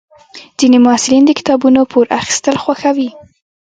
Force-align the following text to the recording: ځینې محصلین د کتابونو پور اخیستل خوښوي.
ځینې 0.59 0.77
محصلین 0.85 1.23
د 1.25 1.31
کتابونو 1.39 1.81
پور 1.91 2.05
اخیستل 2.19 2.55
خوښوي. 2.63 3.09